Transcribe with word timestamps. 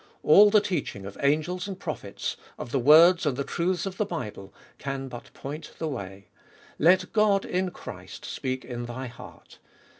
All 0.23 0.49
the 0.49 0.61
teaching 0.61 1.05
of 1.05 1.15
angels 1.21 1.67
and 1.67 1.79
prophets, 1.79 2.35
of 2.57 2.71
the 2.71 2.79
words 2.79 3.23
and 3.27 3.37
the 3.37 3.43
truths 3.43 3.85
of 3.85 3.97
the 3.97 4.05
Bible, 4.07 4.51
can 4.79 5.07
but 5.09 5.31
point 5.35 5.73
the 5.77 5.87
way: 5.87 6.29
let 6.79 7.13
God 7.13 7.45
in 7.45 7.69
Christ 7.69 8.25
speak 8.25 8.65
in 8.65 8.87
thy 8.87 9.05
heart. 9.05 9.59